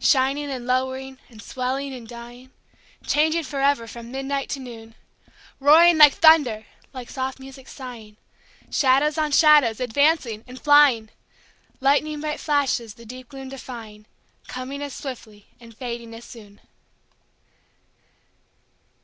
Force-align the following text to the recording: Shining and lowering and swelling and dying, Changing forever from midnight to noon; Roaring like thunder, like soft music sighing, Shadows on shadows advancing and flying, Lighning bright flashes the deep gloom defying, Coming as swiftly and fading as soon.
Shining 0.00 0.50
and 0.50 0.66
lowering 0.66 1.18
and 1.28 1.40
swelling 1.40 1.94
and 1.94 2.08
dying, 2.08 2.50
Changing 3.06 3.44
forever 3.44 3.86
from 3.86 4.10
midnight 4.10 4.48
to 4.48 4.58
noon; 4.58 4.96
Roaring 5.60 5.98
like 5.98 6.14
thunder, 6.14 6.64
like 6.92 7.08
soft 7.08 7.38
music 7.38 7.68
sighing, 7.68 8.16
Shadows 8.72 9.16
on 9.16 9.30
shadows 9.30 9.78
advancing 9.78 10.42
and 10.48 10.60
flying, 10.60 11.10
Lighning 11.80 12.20
bright 12.22 12.40
flashes 12.40 12.94
the 12.94 13.06
deep 13.06 13.28
gloom 13.28 13.50
defying, 13.50 14.06
Coming 14.48 14.82
as 14.82 14.94
swiftly 14.94 15.46
and 15.60 15.76
fading 15.78 16.12
as 16.12 16.24
soon. 16.24 16.60